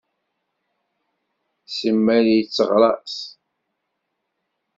Simmal 1.75 2.25
yetteɣṛas. 2.35 3.15